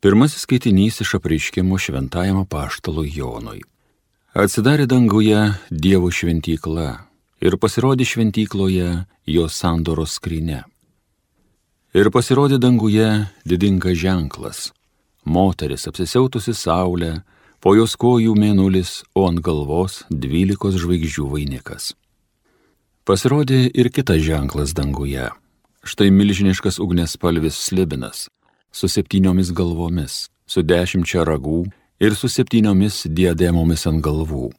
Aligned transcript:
Pirmasis 0.00 0.44
skaitinys 0.46 1.00
iš 1.00 1.14
apreiškimo 1.14 1.74
šventajam 1.78 2.44
paštalui 2.46 3.10
Jonui. 3.16 3.64
Atsidarė 4.30 4.84
danguje 4.86 5.40
Dievo 5.74 6.12
šventykla 6.14 6.84
ir 7.42 7.56
pasirodė 7.58 8.06
šventykloje 8.06 8.92
jo 9.26 9.48
sandoros 9.50 10.14
skrinė. 10.20 10.60
Ir 11.98 12.12
pasirodė 12.14 12.60
danguje 12.62 13.08
didingas 13.42 13.98
ženklas- 13.98 14.70
moteris 15.34 15.88
apsisiautusi 15.90 16.54
saulę, 16.54 17.24
po 17.60 17.74
jos 17.74 17.96
kojų 17.96 18.38
mėnulis, 18.38 19.02
o 19.16 19.26
ant 19.26 19.42
galvos 19.42 20.04
dvylikos 20.10 20.78
žvaigždžių 20.78 21.26
vainikas. 21.34 21.94
Pasirodė 23.04 23.66
ir 23.74 23.90
kitas 23.90 24.22
ženklas 24.22 24.74
danguje- 24.74 25.28
štai 25.90 26.10
milžiniškas 26.14 26.78
ugnes 26.78 27.18
spalvis 27.18 27.58
slibinas 27.58 28.28
su 28.72 28.88
septyniomis 28.88 29.52
galvomis, 29.52 30.28
su 30.46 30.62
dešimčia 30.62 31.24
ragų 31.24 31.66
ir 32.00 32.14
su 32.14 32.28
septyniomis 32.28 33.06
diademomis 33.10 33.86
ant 33.90 34.02
galvų. 34.04 34.50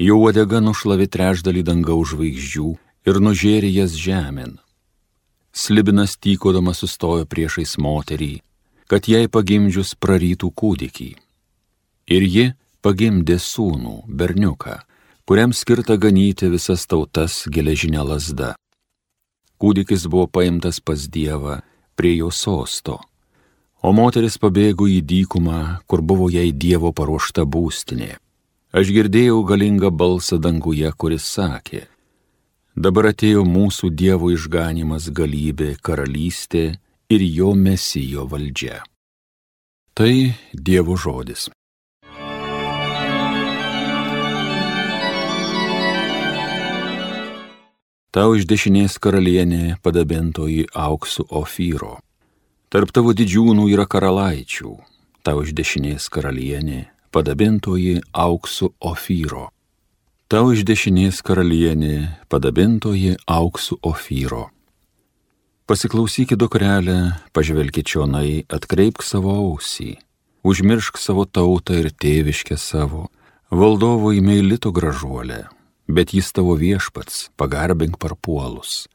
Jų 0.00 0.16
uodega 0.16 0.62
nušlavi 0.64 1.06
trešdalį 1.12 1.62
dangaus 1.66 2.14
žvaigždžių 2.14 2.68
ir 3.10 3.20
nužėrė 3.20 3.68
jas 3.74 3.96
žemėn. 4.00 4.56
Slibinas 5.52 6.16
tykodamas 6.16 6.80
sustojo 6.80 7.26
priešais 7.26 7.76
moterį, 7.76 8.38
kad 8.88 9.08
jai 9.10 9.26
pagimdžius 9.28 9.96
prarytų 10.00 10.52
kūdikį. 10.56 11.10
Ir 12.10 12.22
ji 12.26 12.46
pagimdė 12.80 13.36
sūnų, 13.42 14.06
berniuką, 14.08 14.78
kuriam 15.28 15.52
skirta 15.52 15.98
ganyti 16.00 16.48
visas 16.50 16.86
tautas 16.88 17.44
geležinė 17.52 18.06
lasda. 18.06 18.54
Kūdikis 19.60 20.08
buvo 20.08 20.24
paimtas 20.26 20.80
pas 20.80 21.04
Dievą 21.12 21.60
prie 22.00 22.16
jo 22.16 22.30
sosto. 22.32 22.96
O 23.84 23.92
moteris 23.92 24.38
pabėgo 24.40 24.88
į 24.88 25.00
dykumą, 25.04 25.60
kur 25.88 26.00
buvo 26.00 26.28
jai 26.32 26.48
Dievo 26.52 26.92
paruošta 26.96 27.44
būstinė. 27.44 28.16
Aš 28.72 28.92
girdėjau 28.96 29.40
galingą 29.44 29.90
balsą 29.90 30.38
danguje, 30.40 30.88
kuris 30.96 31.26
sakė, 31.36 31.82
dabar 32.76 33.10
atėjo 33.12 33.44
mūsų 33.44 33.90
Dievo 34.02 34.30
išganimas 34.32 35.10
galybė, 35.12 35.74
karalystė 35.84 36.64
ir 37.10 37.24
jo 37.38 37.52
mesijo 37.66 38.28
valdžia. 38.30 38.84
Tai 39.92 40.12
Dievo 40.54 40.96
žodis. 40.96 41.50
Tau 48.10 48.32
iš 48.34 48.42
dešinės 48.50 48.96
karalienė 48.98 49.76
padabintoji 49.86 50.64
auksu 50.74 51.22
ofyro. 51.30 52.00
Tarp 52.66 52.90
tavo 52.90 53.12
didžiūnų 53.14 53.68
yra 53.70 53.84
karalaičių. 53.86 54.72
Tau 55.22 55.44
iš 55.44 55.52
dešinės 55.54 56.08
karalienė 56.10 56.88
padabintoji 57.14 58.00
auksu 58.10 58.72
ofyro. 58.82 59.52
Tau 60.26 60.50
iš 60.50 60.64
dešinės 60.66 61.20
karalienė 61.22 62.16
padabintoji 62.26 63.14
auksu 63.30 63.78
ofyro. 63.78 64.48
Pasiklausyki 65.70 66.34
dukrelę, 66.34 67.14
pažvelgi 67.30 67.86
čionai, 67.86 68.42
atkreipk 68.50 69.06
savo 69.06 69.36
ausį, 69.38 70.00
užmiršk 70.42 70.98
savo 70.98 71.28
tautą 71.30 71.78
ir 71.78 71.92
tėviškę 71.94 72.58
savo, 72.58 73.06
valdovui 73.54 74.18
meilito 74.18 74.74
gražuolę, 74.74 75.44
bet 75.90 76.14
jis 76.14 76.30
tavo 76.32 76.54
viešpats, 76.58 77.30
pagarbink 77.36 77.98
parpuolus. 77.98 78.86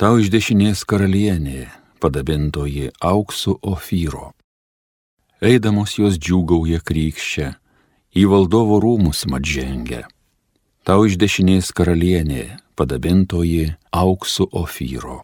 Tau 0.00 0.18
iš 0.18 0.30
dešinės 0.32 0.82
karalienė, 0.88 1.68
padabintoji 2.02 2.90
auksu 2.98 3.58
ofyro. 3.62 4.32
Eidamos 5.44 5.98
jos 6.00 6.16
džiūgauja 6.18 6.80
krykščia, 6.80 7.52
į 8.16 8.24
valdovo 8.30 8.80
rūmus 8.82 9.24
mat 9.30 9.44
žengia. 9.46 10.06
Tau 10.84 11.06
iš 11.08 11.18
dešinės 11.20 11.70
karalienė, 11.76 12.58
padabintoji 12.76 13.74
auksu 13.92 14.48
ofyro. 14.50 15.22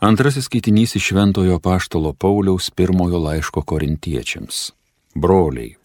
Antrasis 0.00 0.44
skaitinys 0.44 0.92
iš 0.96 1.08
Šventojo 1.08 1.58
Paštalo 1.58 2.12
Pauliaus 2.12 2.70
pirmojo 2.70 3.18
laiško 3.18 3.62
korintiečiams. 3.62 4.72
Broliai, 5.14 5.76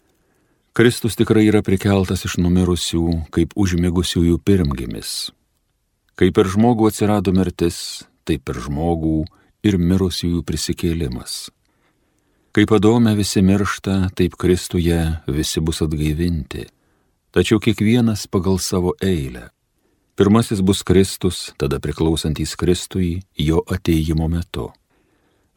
Kristus 0.72 1.16
tikrai 1.16 1.46
yra 1.48 1.62
prikeltas 1.64 2.26
iš 2.28 2.36
numirusių, 2.36 3.06
kaip 3.32 3.56
užmigusiųjų 3.56 4.36
pirmgimis. 4.44 5.30
Kaip 6.16 6.36
per 6.36 6.50
žmogų 6.52 6.90
atsirado 6.90 7.32
mirtis, 7.32 8.04
taip 8.28 8.44
per 8.44 8.60
žmogų 8.60 9.22
ir 9.64 9.80
mirusiųjų 9.80 10.44
prisikėlimas. 10.44 11.48
Kaip 12.52 12.68
padome 12.68 13.16
visi 13.16 13.40
miršta, 13.40 14.10
taip 14.12 14.36
Kristuje 14.36 15.00
visi 15.24 15.64
bus 15.64 15.80
atgaivinti, 15.80 16.68
tačiau 17.32 17.64
kiekvienas 17.64 18.28
pagal 18.28 18.60
savo 18.60 18.92
eilę. 19.00 19.48
Pirmasis 20.22 20.60
bus 20.62 20.82
Kristus, 20.86 21.50
tada 21.58 21.80
priklausantys 21.82 22.54
Kristui 22.54 23.24
jo 23.34 23.58
ateimo 23.66 24.28
metu. 24.30 24.68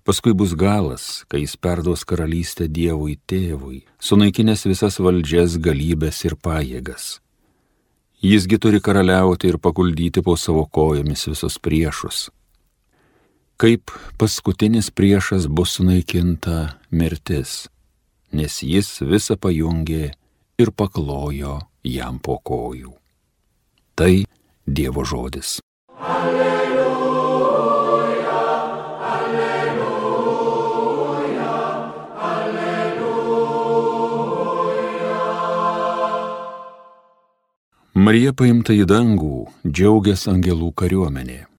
Paskui 0.02 0.34
bus 0.34 0.56
galas, 0.58 1.22
kai 1.30 1.44
jis 1.44 1.54
perduos 1.54 2.02
karalystę 2.02 2.66
Dievui 2.66 3.20
tėvui, 3.30 3.84
sunaikinęs 4.02 4.66
visas 4.66 4.98
valdžias, 4.98 5.60
galybės 5.62 6.24
ir 6.26 6.34
pajėgas. 6.42 7.20
Jisgi 8.26 8.58
turi 8.58 8.82
karaliauti 8.82 9.52
ir 9.54 9.62
paguldyti 9.62 10.26
po 10.26 10.34
savo 10.34 10.66
kojomis 10.66 11.28
visus 11.30 11.62
priešus. 11.62 12.32
Kaip 13.62 13.94
paskutinis 14.18 14.90
priešas 14.90 15.46
bus 15.46 15.78
sunaikinta 15.78 16.80
mirtis, 16.90 17.68
nes 18.34 18.64
jis 18.66 18.96
visą 19.06 19.38
pajungė 19.38 20.08
ir 20.58 20.74
paklojo 20.74 21.60
jam 21.86 22.18
po 22.18 22.42
kojų. 22.42 22.98
Tai 23.94 24.26
Dievo 24.68 25.06
žodis. 25.06 25.60
Alleluja, 26.02 26.66
alleluja, 29.14 30.58
alleluja. 32.18 33.54
Marija 37.94 38.34
paimta 38.34 38.74
į 38.74 38.86
dangų, 38.90 39.46
džiaugiasi 39.70 40.30
angelų 40.34 40.74
kariuomenė. 40.74 41.55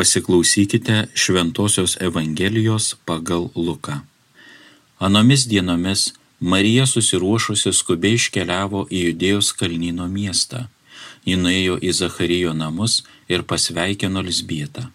Pasiklausykite 0.00 1.06
Šventojios 1.14 1.96
Evangelijos 2.00 2.96
pagal 3.04 3.48
Luką. 3.54 4.00
Anomis 4.98 5.46
dienomis 5.48 6.14
Marija 6.40 6.86
susiruošusi 6.86 7.72
skubiai 7.78 8.16
iškeliavo 8.16 8.86
į 8.88 9.02
Judėjos 9.06 9.50
kalnyno 9.60 10.06
miestą. 10.08 10.62
Ji 11.28 11.36
nuėjo 11.42 11.76
į 11.84 11.92
Zacharijo 11.98 12.54
namus 12.56 12.94
ir 13.28 13.44
pasveikino 13.50 14.22
Lisbietą. 14.28 14.86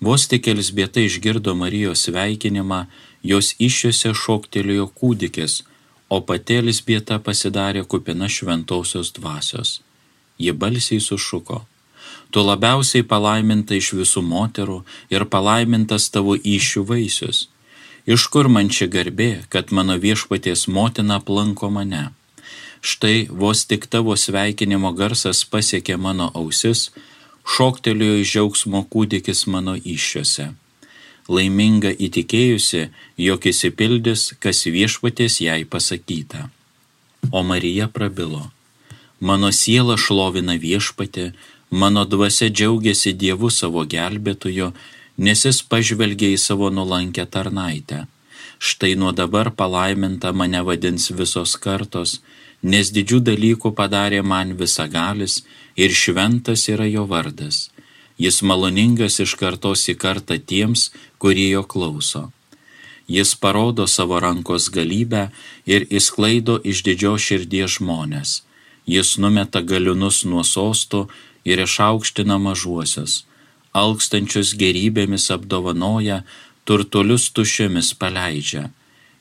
Vos 0.00 0.24
tik 0.30 0.48
Lisbieta 0.60 1.04
išgirdo 1.04 1.52
Marijos 1.54 2.06
sveikinimą, 2.08 2.86
jos 3.32 3.52
iššiose 3.68 4.14
šoktelėjo 4.22 4.86
kūdikis, 4.96 5.58
o 6.08 6.22
pati 6.24 6.62
Lisbieta 6.64 7.20
pasidarė 7.26 7.84
kupina 7.84 8.32
šventosios 8.36 9.12
dvasios. 9.20 9.82
Ji 10.38 10.56
balsiai 10.56 11.04
sušuko 11.08 11.60
tu 12.30 12.42
labiausiai 12.46 13.06
palaiminta 13.12 13.74
iš 13.74 13.92
visų 13.98 14.22
moterų 14.26 14.82
ir 15.14 15.26
palaimintas 15.34 16.08
tavo 16.14 16.36
iššių 16.36 16.84
vaisius. 16.90 17.48
Iš 18.06 18.26
kur 18.32 18.48
man 18.48 18.70
čia 18.72 18.88
garbė, 18.88 19.44
kad 19.52 19.72
mano 19.76 19.98
viešpaties 20.00 20.66
motina 20.68 21.18
aplanko 21.20 21.70
mane? 21.70 22.08
Štai 22.80 23.28
vos 23.28 23.66
tik 23.68 23.84
tavo 23.92 24.16
sveikinimo 24.16 24.92
garsas 24.96 25.44
pasiekė 25.44 25.98
mano 26.00 26.30
ausis, 26.34 26.88
šoktelėjo 27.44 28.16
iš 28.22 28.32
džiaugsmo 28.32 28.86
kūdikis 28.92 29.44
mano 29.52 29.76
iššiose. 29.76 30.48
Laiminga 31.30 31.92
įtikėjusi, 32.06 32.88
jog 33.20 33.44
įsipildys, 33.46 34.32
kas 34.42 34.64
viešpaties 34.64 35.38
jai 35.44 35.62
pasakyta. 35.68 36.48
O 37.30 37.44
Marija 37.44 37.86
prabilo. 37.92 38.48
Mano 39.20 39.52
siela 39.52 39.98
šlovina 40.00 40.56
viešpatį, 40.56 41.30
Mano 41.70 42.04
dvasia 42.04 42.48
džiaugiasi 42.50 43.12
Dievu 43.14 43.50
savo 43.50 43.84
gelbėtojo, 43.86 44.72
nes 45.18 45.44
jis 45.46 45.60
pažvelgia 45.62 46.32
į 46.34 46.38
savo 46.42 46.70
nulankę 46.74 47.26
tarnaitę. 47.26 48.06
Štai 48.58 48.96
nuo 48.98 49.12
dabar 49.12 49.52
palaiminta 49.54 50.32
mane 50.32 50.60
vadins 50.66 51.06
visos 51.20 51.54
kartos, 51.56 52.18
nes 52.62 52.90
didžių 52.96 53.20
dalykų 53.28 53.72
padarė 53.78 54.20
man 54.32 54.56
visagalis 54.58 55.44
ir 55.76 55.94
šventas 55.94 56.66
yra 56.74 56.90
jo 56.90 57.06
vardas. 57.06 57.70
Jis 58.18 58.42
maloningas 58.42 59.20
iš 59.24 59.38
kartos 59.40 59.86
į 59.88 59.94
kartą 59.96 60.36
tiems, 60.42 60.90
kurie 61.22 61.48
jo 61.54 61.62
klauso. 61.64 62.26
Jis 63.08 63.32
parodo 63.34 63.86
savo 63.86 64.18
rankos 64.20 64.68
galybę 64.74 65.30
ir 65.66 65.86
įsklaido 65.88 66.60
iš 66.72 66.82
didžio 66.86 67.16
širdies 67.16 67.78
žmonės. 67.78 68.42
Jis 68.86 69.16
numeta 69.22 69.62
galiunus 69.62 70.24
nuo 70.26 70.44
sostų 70.44 71.06
ir 71.50 71.62
išaukština 71.66 72.38
mažuosius. 72.46 73.24
Alkstančius 73.82 74.52
gerybėmis 74.58 75.28
apdovanoja, 75.34 76.22
turtulius 76.66 77.30
tušiomis 77.34 77.94
paleidžia. 78.00 78.68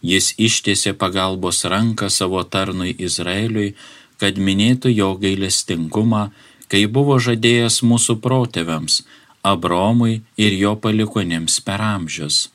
Jis 0.01 0.33
ištiesė 0.39 0.93
pagalbos 1.01 1.65
ranką 1.65 2.09
savo 2.09 2.43
tarnui 2.43 2.95
Izraeliui, 3.07 3.73
kad 4.19 4.39
minėtų 4.39 4.91
jo 4.93 5.09
gailestingumą, 5.19 6.29
kai 6.71 6.85
buvo 6.85 7.17
žadėjęs 7.19 7.81
mūsų 7.83 8.19
protėviams, 8.23 9.01
Abromui 9.41 10.21
ir 10.35 10.55
jo 10.59 10.75
palikonėms 10.83 11.61
per 11.63 11.81
amžius. 11.83 12.49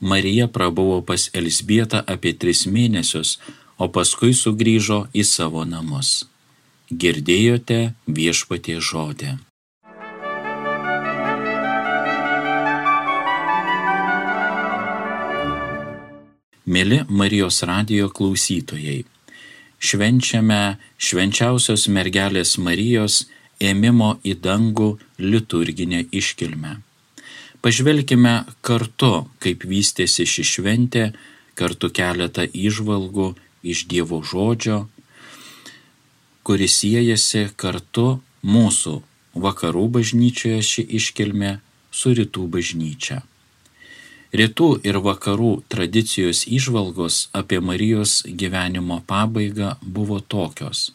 Marija 0.00 0.46
prabuvo 0.46 1.00
pas 1.02 1.26
Elsbietą 1.34 2.04
apie 2.06 2.32
tris 2.32 2.66
mėnesius, 2.70 3.38
o 3.78 3.88
paskui 3.88 4.32
sugrįžo 4.36 5.06
į 5.12 5.24
savo 5.26 5.64
namus. 5.66 6.26
Girdėjote 6.86 7.96
viešpatie 8.06 8.76
žodį. 8.78 9.32
Mėly 16.66 17.00
Marijos 17.10 17.58
radijo 17.66 18.06
klausytojai, 18.14 19.02
švenčiame 19.82 20.78
švenčiausios 20.98 21.88
mergelės 21.90 22.54
Marijos 22.62 23.24
ėmimo 23.58 24.20
į 24.22 24.38
dangų 24.46 24.90
liturginę 25.18 26.06
iškilmę. 26.14 26.76
Pažvelkime 27.66 28.44
kartu, 28.62 29.26
kaip 29.42 29.66
vystėsi 29.66 30.22
ši 30.22 30.46
šventė, 30.54 31.08
kartu 31.58 31.90
keletą 31.90 32.46
išvalgų 32.46 33.32
iš 33.66 33.88
Dievo 33.90 34.22
žodžio, 34.22 34.84
kuris 36.46 36.76
siejasi 36.78 37.48
kartu 37.58 38.20
mūsų 38.46 39.00
vakarų 39.46 39.86
bažnyčioje 39.96 40.60
ši 40.70 40.84
iškilmė 40.98 41.56
su 41.90 42.12
rytų 42.18 42.44
bažnyčia. 42.54 43.22
Rytų 44.36 44.68
ir 44.86 44.98
vakarų 45.02 45.50
tradicijos 45.72 46.44
išvalgos 46.58 47.18
apie 47.40 47.58
Marijos 47.70 48.20
gyvenimo 48.42 49.00
pabaigą 49.10 49.74
buvo 49.82 50.20
tokios. 50.20 50.92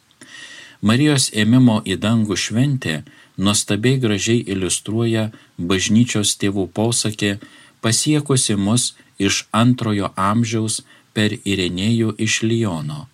Marijos 0.81 1.29
ėmimo 1.43 1.81
į 1.83 1.99
dangų 2.05 2.37
šventė 2.45 2.95
nuostabiai 3.37 3.99
gražiai 4.03 4.43
iliustruoja 4.55 5.29
bažnyčios 5.57 6.35
tėvų 6.41 6.67
posakį 6.79 7.37
pasiekusi 7.83 8.55
mus 8.55 8.91
iš 9.19 9.45
antrojo 9.51 10.13
amžiaus 10.15 10.81
per 11.13 11.35
Irenėjų 11.43 12.15
iš 12.27 12.43
Lyono. 12.47 13.10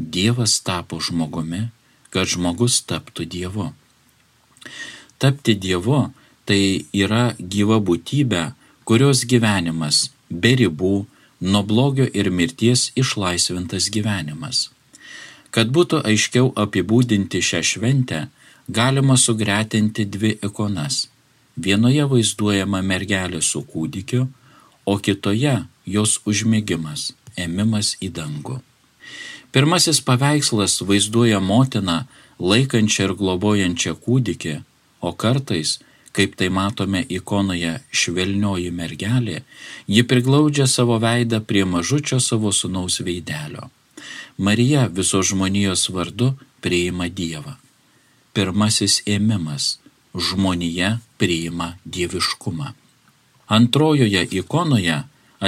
Dievas 0.00 0.60
tapo 0.64 0.96
žmogumi, 0.96 1.66
kad 2.08 2.24
žmogus 2.24 2.80
taptų 2.88 3.26
Dievu. 3.28 3.66
Tapti 5.20 5.52
Dievu 5.60 6.06
tai 6.48 6.86
yra 6.96 7.34
gyva 7.36 7.76
būtybė, 7.84 8.40
kurios 8.88 9.26
gyvenimas 9.28 10.08
be 10.30 10.54
ribų, 10.56 11.04
nuo 11.40 11.62
blogio 11.68 12.06
ir 12.16 12.30
mirties 12.32 12.86
išlaisvintas 12.96 13.90
gyvenimas. 13.92 14.70
Kad 15.52 15.68
būtų 15.68 16.00
aiškiau 16.08 16.48
apibūdinti 16.64 17.44
šią 17.44 17.62
šventę, 17.72 18.22
galima 18.68 19.18
sugretinti 19.20 20.08
dvi 20.08 20.32
ikonas. 20.48 21.10
Vienoje 21.60 22.08
vaizduojama 22.08 22.80
mergelė 22.80 23.44
su 23.44 23.60
kūdikiu, 23.68 24.30
o 24.88 24.96
kitoje 24.96 25.58
jos 25.84 26.18
užmėgimas, 26.24 27.10
ėmimas 27.36 27.98
į 28.00 28.14
dangų. 28.16 28.60
Pirmasis 29.52 30.00
paveikslas 30.06 30.80
vaizduoja 30.88 31.40
motiną 31.40 32.04
laikančią 32.38 33.08
ir 33.08 33.14
globojančią 33.20 33.94
kūdikį, 34.04 34.54
o 35.02 35.12
kartais, 35.12 35.78
kaip 36.16 36.36
tai 36.38 36.50
matome 36.50 37.02
ikonoje 37.18 37.72
švelnioji 37.90 38.70
mergelė, 38.74 39.40
ji 39.86 40.04
priglaudžia 40.10 40.66
savo 40.66 40.98
veidą 41.02 41.40
prie 41.40 41.64
mažučio 41.64 42.20
savo 42.20 42.52
sunaus 42.52 43.00
veidelio. 43.00 43.70
Marija 44.38 44.86
viso 44.86 45.22
žmonijos 45.22 45.88
vardu 45.94 46.34
priima 46.60 47.08
Dievą 47.08 47.58
pirmasis 48.34 49.00
ėmimas- 49.06 49.78
žmonija 50.26 50.90
priima 51.18 51.68
dieviškumą. 51.84 52.72
Antrojoje 53.56 54.22
ikonoje 54.40 54.98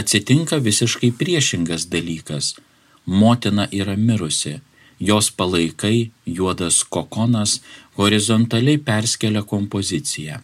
atsitinka 0.01 0.57
visiškai 0.57 1.13
priešingas 1.21 1.87
dalykas- 1.95 2.55
motina 3.07 3.69
yra 3.73 3.97
mirusi, 3.97 4.61
jos 5.01 5.31
palaikai, 5.31 6.11
juodas 6.27 6.85
kokonas, 6.85 7.61
horizontaliai 7.99 8.79
perskelia 8.79 9.43
kompoziciją. 9.43 10.41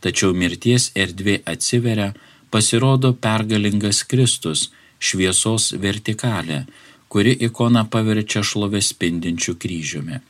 Tačiau 0.00 0.32
mirties 0.34 0.90
erdvė 0.96 1.40
atsiveria, 1.52 2.12
pasirodo 2.50 3.12
pergalingas 3.12 4.02
Kristus, 4.10 4.70
šviesos 4.98 5.72
vertikalė, 5.82 6.64
kuri 7.08 7.34
ikoną 7.46 7.84
paverčia 7.92 8.42
šlovės 8.46 8.92
spindinčių 8.94 9.56
kryžiumi. 9.62 10.20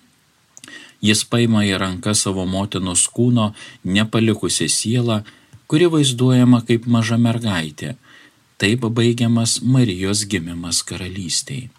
Jis 1.01 1.25
paima 1.25 1.65
į 1.65 1.79
ranką 1.81 2.13
savo 2.17 2.45
motinos 2.45 3.07
kūno 3.09 3.51
nepalikusią 3.85 4.69
sielą, 4.69 5.23
kuri 5.71 5.89
vaizduojama 5.93 6.61
kaip 6.69 6.87
maža 6.87 7.17
mergaitė. 7.17 7.95
Taip 8.61 8.85
baigiamas 8.97 9.61
Marijos 9.65 10.27
gimimas 10.29 10.83
karalystėje. 10.85 11.71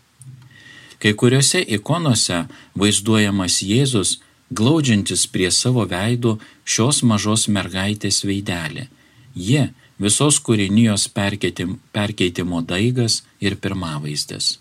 Kai 1.01 1.11
kuriuose 1.17 1.61
ikonose 1.77 2.39
vaizduojamas 2.77 3.59
Jėzus, 3.65 4.15
glaudžiantis 4.53 5.27
prie 5.33 5.49
savo 5.53 5.85
veidų 5.89 6.35
šios 6.65 7.01
mažos 7.05 7.47
mergaitės 7.49 8.21
veidelį. 8.25 8.87
Jie 9.33 9.69
visos 10.01 10.39
kūrinijos 10.45 11.07
perkeitimo 11.13 12.61
daigas 12.73 13.21
ir 13.39 13.57
pirmavaizdis. 13.63 14.57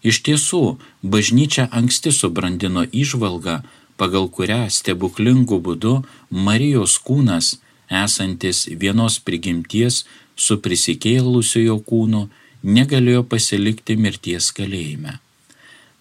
Iš 0.00 0.22
tiesų, 0.24 0.62
bažnyčia 1.04 1.68
anksti 1.68 2.12
subrandino 2.16 2.86
išvalgą, 2.88 3.60
pagal 4.00 4.30
kurią 4.32 4.62
stebuklingų 4.72 5.60
būdu 5.66 5.94
Marijos 6.32 6.96
kūnas, 7.04 7.58
esantis 8.04 8.64
vienos 8.80 9.18
prigimties 9.20 10.04
su 10.40 10.56
prisikėlusiojo 10.64 11.76
kūnu, 11.88 12.26
negalėjo 12.76 13.24
pasilikti 13.32 13.96
mirties 13.96 14.50
kalėjime. 14.56 15.18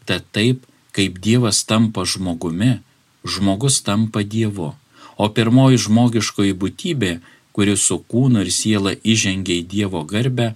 Tad 0.07 0.27
taip, 0.35 0.63
kaip 0.95 1.19
Dievas 1.23 1.63
tampa 1.69 2.05
žmogumi, 2.07 2.79
žmogus 3.23 3.81
tampa 3.85 4.23
Dievu, 4.23 4.71
o 5.19 5.25
pirmoji 5.35 5.83
žmogiškoji 5.85 6.55
būtybė, 6.61 7.11
kuri 7.55 7.75
su 7.77 7.99
kūnu 8.11 8.45
ir 8.45 8.51
siela 8.55 8.95
įžengia 9.13 9.59
į 9.59 9.67
Dievo 9.73 10.05
garbę, 10.07 10.53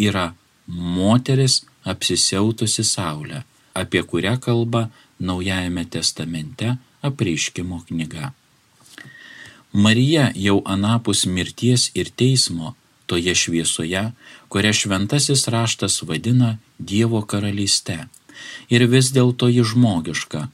yra 0.00 0.32
moteris 0.66 1.62
apsisiautusi 1.84 2.84
Saulė, 2.84 3.44
apie 3.74 4.02
kurią 4.02 4.38
kalba 4.40 4.88
Naujajame 5.18 5.82
testamente 5.90 6.76
apreiškimo 7.02 7.80
knyga. 7.88 8.32
Marija 9.72 10.28
jau 10.34 10.60
anapus 10.64 11.24
mirties 11.26 11.90
ir 11.94 12.12
teismo, 12.14 12.74
toje 13.10 13.34
šviesoje, 13.34 14.04
kurią 14.52 14.72
šventasis 14.80 15.48
raštas 15.54 16.02
vadina 16.08 16.56
Dievo 16.78 17.22
karalyste. 17.30 17.98
Ir 18.70 18.86
vis 18.92 19.10
dėlto 19.16 19.48
ji 19.50 19.64
žmogiška, 19.66 20.48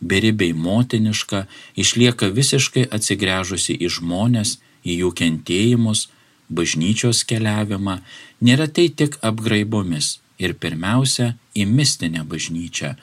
beribiai 0.00 0.52
motiniška, 0.52 1.46
išlieka 1.76 2.28
visiškai 2.38 2.88
atsigręžusi 2.96 3.76
į 3.80 3.92
žmonės, 3.96 4.58
į 4.84 5.02
jų 5.02 5.12
kentėjimus, 5.20 6.08
bažnyčios 6.50 7.22
keliavimą, 7.28 8.00
nėra 8.42 8.66
tai 8.66 8.88
tik 8.90 9.16
apgraibomis, 9.22 10.18
ir 10.40 10.56
pirmiausia 10.56 11.34
į 11.54 11.66
mistinę 11.68 12.24
bažnyčią, 12.24 12.94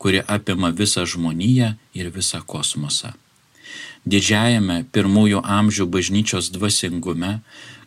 kuri 0.00 0.22
apima 0.36 0.72
visą 0.80 1.04
žmoniją 1.08 1.74
ir 1.98 2.10
visą 2.14 2.42
kosmosą. 2.52 3.12
Didžiajame 4.06 4.84
pirmųjų 4.94 5.42
amžių 5.42 5.86
bažnyčios 5.90 6.52
dvasingume, 6.54 7.40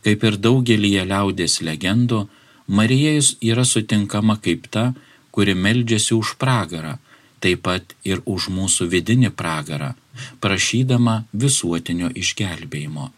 kaip 0.06 0.24
ir 0.24 0.38
daugelį 0.38 0.94
liaudės 1.10 1.60
legendų, 1.65 2.27
Marija 2.68 3.20
yra 3.41 3.65
sutinkama 3.65 4.38
kaip 4.38 4.68
ta, 4.70 4.94
kuri 5.32 5.56
meldžiasi 5.56 6.13
už 6.13 6.36
pragarą, 6.41 6.98
taip 7.41 7.63
pat 7.65 7.96
ir 8.03 8.22
už 8.25 8.50
mūsų 8.53 8.89
vidinį 8.94 9.32
pragarą, 9.34 9.96
prašydama 10.44 11.24
visuotinio 11.34 12.12
išgelbėjimo. 12.13 13.10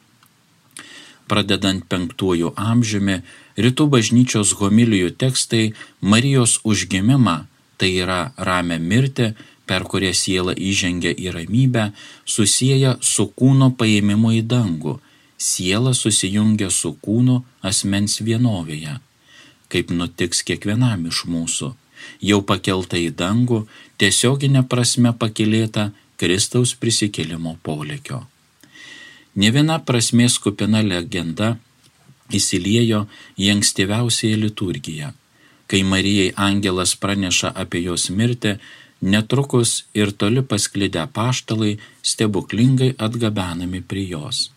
Pradedant 1.28 1.86
penktuoju 1.88 2.54
amžiumi, 2.60 3.22
Rytų 3.62 3.88
bažnyčios 3.92 4.54
homilijų 4.60 5.12
tekstai 5.20 5.74
Marijos 6.00 6.60
užgimimą, 6.64 7.46
tai 7.78 7.90
yra 8.00 8.32
ramę 8.38 8.78
mirtį, 8.80 9.34
per 9.68 9.84
kurią 9.92 10.12
siela 10.16 10.54
įžengia 10.56 11.12
į 11.12 11.34
ramybę, 11.36 11.92
susiję 12.26 12.96
su 13.02 13.28
kūno 13.38 13.72
paėmimu 13.80 14.32
į 14.40 14.42
dangų. 14.54 14.96
Siela 15.42 15.94
susijungia 15.98 16.70
su 16.70 16.92
kūnu 17.02 17.40
asmens 17.66 18.20
vienovėje, 18.22 18.98
kaip 19.74 19.94
nutiks 19.96 20.44
kiekvienam 20.46 21.08
iš 21.10 21.24
mūsų. 21.34 21.72
Jau 22.30 22.42
pakelta 22.46 23.00
į 23.02 23.10
dangų, 23.18 23.64
tiesioginė 24.02 24.62
prasme 24.70 25.14
pakilėta 25.24 25.90
Kristaus 26.22 26.76
prisikėlimo 26.78 27.56
polėkio. 27.66 28.22
Ne 29.36 29.50
viena 29.56 29.80
prasmės 29.80 30.38
kupina 30.44 30.82
legenda 30.86 31.56
įsiliejo 32.38 33.06
į 33.42 33.52
ankstyviausiąją 33.56 34.40
liturgiją. 34.46 35.12
Kai 35.70 35.82
Marijai 35.88 36.32
angelas 36.36 36.94
praneša 37.02 37.54
apie 37.64 37.82
jos 37.88 38.10
mirtį, 38.12 38.58
netrukus 39.02 39.86
ir 39.98 40.12
toli 40.12 40.44
pasklidę 40.54 41.08
paštalai 41.18 41.78
stebuklingai 42.14 42.94
atgabenami 43.08 43.82
prie 43.82 44.10
jos. 44.12 44.50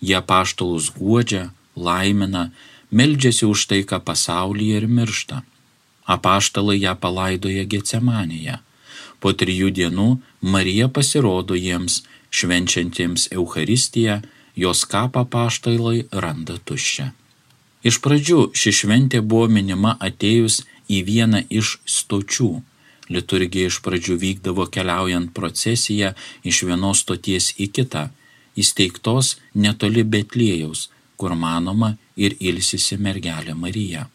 Jie 0.00 0.20
paštalus 0.26 0.90
guodžia, 0.96 1.50
laimina, 1.76 2.50
meldžiasi 2.90 3.46
už 3.46 3.66
taiką 3.70 4.00
pasaulyje 4.04 4.80
ir 4.80 4.86
miršta. 4.88 5.42
Apaštalai 6.10 6.80
ją 6.80 6.96
palaidoja 6.96 7.64
Getsemanėje. 7.72 8.58
Po 9.20 9.32
trijų 9.36 9.70
dienų 9.76 10.08
Marija 10.40 10.88
pasirodo 10.88 11.54
jiems, 11.54 12.02
švenčiantiems 12.30 13.28
Euharistiją, 13.36 14.20
jos 14.56 14.84
kapą 14.88 15.24
paštalai 15.28 16.06
randa 16.24 16.56
tuščią. 16.64 17.10
Iš 17.86 18.00
pradžių 18.04 18.40
ši 18.60 18.72
šventė 18.80 19.20
buvo 19.24 19.46
minima 19.48 19.94
atėjus 20.08 20.62
į 20.88 21.00
vieną 21.06 21.44
iš 21.48 21.78
stočių. 21.88 22.50
Liturgija 23.10 23.70
iš 23.70 23.80
pradžių 23.84 24.16
vykdavo 24.24 24.66
keliaujant 24.74 25.32
procesiją 25.36 26.12
iš 26.46 26.62
vienos 26.68 27.02
stoties 27.04 27.54
į 27.58 27.70
kitą, 27.76 28.08
įsteigtos 28.56 29.36
netoli 29.54 30.04
Betlėjaus, 30.04 30.88
kur 31.16 31.34
manoma 31.34 31.96
ir 32.16 32.36
ilsisi 32.40 32.96
mergelė 32.96 33.54
Marija. 33.54 34.08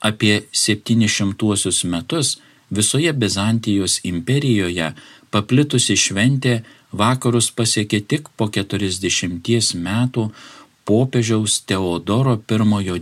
Apie 0.00 0.44
700 0.52 1.84
metus 1.92 2.38
visoje 2.70 3.12
Bizantijos 3.12 4.00
imperijoje 4.04 4.92
paplitusi 5.30 5.96
šventė 5.96 6.62
vakarus 6.92 7.50
pasiekė 7.50 8.00
tik 8.12 8.28
po 8.36 8.48
40 8.48 9.74
metų 9.88 10.30
popiežiaus 10.86 11.60
Teodoro 11.66 12.34
I 12.36 12.38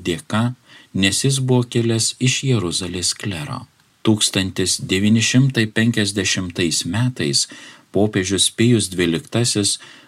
dėka, 0.09 0.55
nes 0.95 1.25
jis 1.25 1.39
buvo 1.41 1.63
kilęs 1.63 2.15
iš 2.19 2.45
Jeruzalės 2.45 3.15
klero. 3.15 3.67
1950 4.05 6.87
metais 6.87 7.49
popiežius 7.95 8.51
Pijus 8.51 8.91
XII 8.91 9.65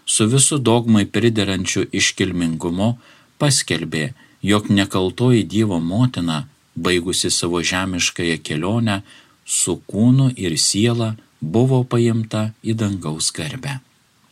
su 0.07 0.27
visu 0.33 0.59
dogmai 0.59 1.07
priderančiu 1.07 1.87
iškilmingumu 1.93 2.97
paskelbė, 3.39 4.13
jog 4.43 4.71
nekaltoji 4.71 5.45
Dievo 5.45 5.81
motina, 5.81 6.47
baigusi 6.75 7.31
savo 7.31 7.63
žemiškąją 7.63 8.39
kelionę, 8.47 9.01
su 9.45 9.81
kūnu 9.91 10.33
ir 10.37 10.59
siela 10.59 11.15
buvo 11.41 11.83
paimta 11.85 12.51
į 12.65 12.75
dangaus 12.83 13.31
garbę. 13.33 13.79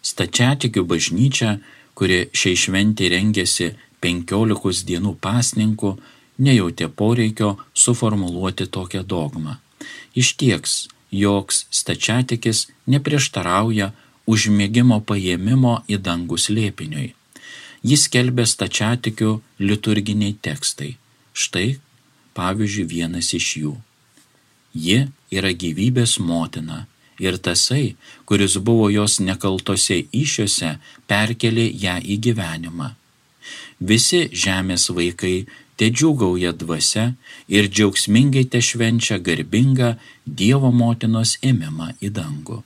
Stačiatikių 0.05 0.85
bažnyčia, 0.85 1.59
kuri 1.95 2.27
šiai 2.35 2.59
šventį 2.65 3.11
rengėsi 3.15 3.71
penkiolikos 4.03 4.83
dienų 4.89 5.15
pasninkų, 5.25 5.95
nejautė 6.39 6.89
poreikio 6.89 7.55
suformuluoti 7.73 8.67
tokią 8.67 9.05
dogmą. 9.07 9.57
Iš 10.15 10.35
tieks, 10.41 10.75
joks 11.15 11.65
stačiatikis 11.71 12.67
neprieštarauja 12.91 13.93
užmėgimo 14.31 15.01
paėmimo 15.09 15.77
į 15.89 16.01
dangus 16.09 16.49
lėpiniui. 16.51 17.13
Jis 17.85 18.07
kelbė 18.09 18.47
stačiatikių 18.49 19.31
liturginiai 19.61 20.37
tekstai. 20.47 20.95
Štai, 21.35 21.67
pavyzdžiui, 22.39 22.89
vienas 22.89 23.35
iš 23.37 23.49
jų. 23.61 23.75
Ji 24.75 24.99
yra 25.31 25.53
gyvybės 25.53 26.17
motina 26.19 26.87
ir 27.21 27.37
tasai, 27.39 27.95
kuris 28.27 28.57
buvo 28.59 28.89
jos 28.91 29.21
nekaltose 29.21 30.01
iššiose, 30.11 30.71
perkelė 31.11 31.67
ją 31.85 31.99
į 32.01 32.19
gyvenimą. 32.27 32.95
Visi 33.79 34.25
žemės 34.33 34.89
vaikai 34.97 35.45
te 35.77 35.91
džiūgauja 35.91 36.53
dvasia 36.61 37.07
ir 37.49 37.69
džiaugsmingai 37.71 38.45
te 38.53 38.61
švenčia 38.63 39.19
garbingą 39.19 39.95
Dievo 40.25 40.71
motinos 40.73 41.37
ėmimą 41.43 41.95
į 42.01 42.13
dangų. 42.19 42.63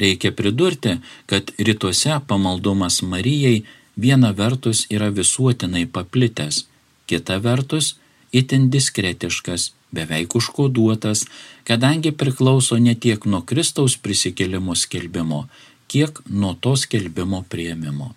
Reikia 0.00 0.30
pridurti, 0.32 0.96
kad 1.26 1.50
rytuose 1.58 2.20
pamaldumas 2.26 3.02
Marijai 3.02 3.64
viena 3.96 4.30
vertus 4.32 4.86
yra 4.90 5.10
visuotinai 5.10 5.84
paplitęs, 5.86 6.64
kita 7.06 7.36
vertus 7.42 7.96
itin 8.32 8.70
diskretiškas 8.70 9.72
beveik 9.90 10.36
užkoduotas, 10.38 11.26
kadangi 11.64 12.12
priklauso 12.12 12.78
ne 12.78 12.94
tiek 12.94 13.26
nuo 13.26 13.42
Kristaus 13.42 13.98
prisikėlimo 13.98 14.76
skelbimo, 14.78 15.48
kiek 15.90 16.22
nuo 16.30 16.54
to 16.54 16.76
skelbimo 16.78 17.42
prieimimo. 17.50 18.14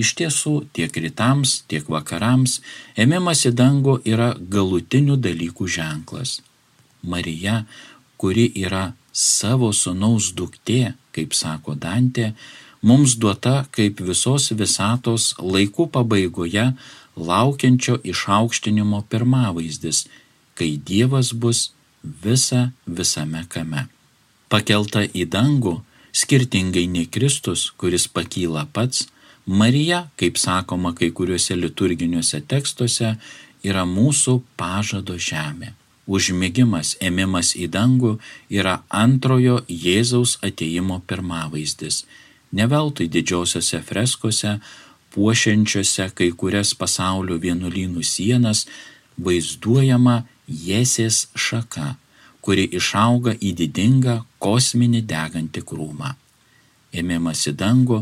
Iš 0.00 0.14
tiesų, 0.18 0.54
tiek 0.76 0.94
rytams, 1.04 1.60
tiek 1.70 1.88
vakarams 1.90 2.60
ėmimas 3.04 3.44
į 3.48 3.52
dangų 3.60 3.98
yra 4.08 4.30
galutinių 4.54 5.18
dalykų 5.26 5.68
ženklas. 5.76 6.38
Marija, 7.02 7.64
kuri 8.20 8.46
yra 8.64 8.92
savo 9.12 9.72
sunaus 9.76 10.30
duktė, 10.36 10.94
kaip 11.16 11.34
sako 11.34 11.74
Dantė, 11.74 12.32
mums 12.82 13.18
duota 13.20 13.66
kaip 13.76 14.00
visos 14.00 14.52
visatos 14.56 15.34
laikų 15.40 15.90
pabaigoje 15.92 16.70
laukiančio 17.16 17.98
išaukštinimo 18.12 19.02
pirmavaizdis 19.12 20.06
kai 20.60 20.76
Dievas 20.76 21.32
bus 21.32 21.70
visa 22.24 22.70
visame 22.84 23.46
kame. 23.48 23.86
Pakelta 24.52 25.06
į 25.06 25.24
dangų, 25.32 25.78
skirtingai 26.12 26.84
nei 26.94 27.06
Kristus, 27.08 27.70
kuris 27.80 28.04
pakyla 28.16 28.66
pats, 28.74 29.06
Marija, 29.46 30.08
kaip 30.16 30.38
sakoma 30.38 30.94
kai 30.94 31.10
kuriuose 31.10 31.56
liturginiuose 31.56 32.40
tekstuose, 32.46 33.14
yra 33.64 33.84
mūsų 33.88 34.40
pažado 34.56 35.16
žemė. 35.18 35.74
Užmėgimas, 36.10 36.96
ėmimas 36.98 37.54
į 37.54 37.68
dangų 37.70 38.16
yra 38.50 38.80
antrojo 38.88 39.60
Jėzaus 39.68 40.38
ateimo 40.42 40.98
pirmavaizdis. 41.06 42.04
Neveltui 42.50 43.06
didžiosiose 43.06 43.78
freskose, 43.86 44.56
puošiančiose 45.14 46.08
kai 46.18 46.30
kurias 46.34 46.72
pasaulio 46.74 47.38
vienuolynų 47.38 48.02
sienas, 48.02 48.66
vaizduojama 49.18 50.24
Jėsės 50.50 51.28
šaka, 51.38 51.94
kuri 52.42 52.66
išauga 52.74 53.36
į 53.38 53.52
didingą 53.60 54.16
kosminį 54.42 55.04
degantį 55.06 55.62
krūmą. 55.68 56.16
Ėmimas 56.90 57.44
į 57.46 57.54
dangų 57.60 58.00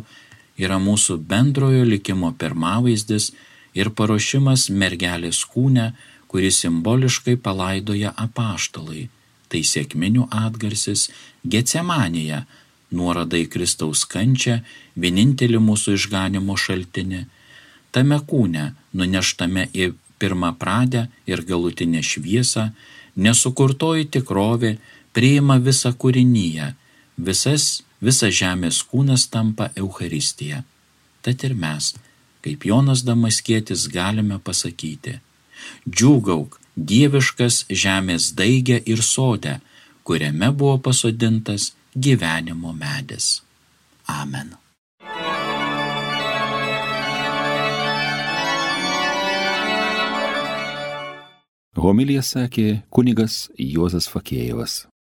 yra 0.59 0.79
mūsų 0.83 1.19
bendrojo 1.31 1.85
likimo 1.87 2.33
pirmavaizdis 2.39 3.31
ir 3.79 3.91
paruošimas 3.95 4.69
mergelės 4.71 5.45
kūne, 5.53 5.93
kuris 6.29 6.63
simboliškai 6.65 7.37
palaidoja 7.45 8.13
apaštalai. 8.27 9.09
Tai 9.49 9.61
sėkminių 9.65 10.27
atgarsis 10.45 11.09
Getsemanėje, 11.49 12.43
nuorodai 12.93 13.47
Kristaus 13.49 14.05
kančia, 14.05 14.61
vienintelį 14.97 15.61
mūsų 15.65 15.97
išganimo 15.97 16.57
šaltinį. 16.57 17.25
Tame 17.93 18.19
kūne, 18.29 18.73
nuneštame 18.93 19.69
į 19.73 19.93
pirmą 20.21 20.53
pradę 20.61 21.07
ir 21.31 21.45
galutinę 21.49 22.03
šviesą, 22.05 22.69
nesukurtoji 23.17 24.09
tikrovė 24.19 24.77
priima 25.17 25.57
visą 25.63 25.95
kūrinyje, 25.97 26.73
visas, 27.17 27.83
visas 28.01 28.35
žemės 28.41 28.83
kūnas 28.91 29.29
tampa 29.33 29.71
Euharistija. 29.77 30.63
Tad 31.23 31.45
ir 31.45 31.55
mes, 31.55 31.95
kaip 32.45 32.67
Jonas 32.69 33.03
Damaskėtis, 33.07 33.89
galime 33.93 34.39
pasakyti, 34.39 35.19
džiūgauk 35.89 36.61
dieviškas 36.77 37.65
žemės 37.71 38.31
daigė 38.39 38.79
ir 38.87 39.03
sodė, 39.03 39.59
kuriame 40.07 40.53
buvo 40.55 40.79
pasodintas 40.79 41.73
gyvenimo 41.95 42.73
medis. 42.73 43.43
Amen. 44.09 44.55
Homilija 51.79 52.25
sakė 52.27 52.81
kunigas 52.91 53.47
Juozas 53.55 54.09
Fakėjevas. 54.11 54.89